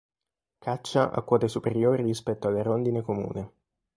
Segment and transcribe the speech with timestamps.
[0.57, 3.53] Caccia a quote superiori rispetto alla rondine comune.